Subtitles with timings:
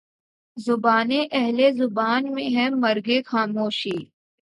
[0.57, 3.97] زبانِ اہلِ زباں میں ہے مرگِ خاموشی